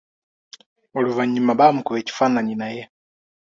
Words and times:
Oluvannyuma 0.97 1.53
baamukuba 1.59 1.99
ekifaananyi 2.01 2.55
naye. 2.61 2.83